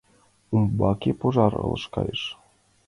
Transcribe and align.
Умбакыже 0.55 1.11
пожар 1.19 1.53
ылыж 1.63 1.83
кайыш. 1.93 2.21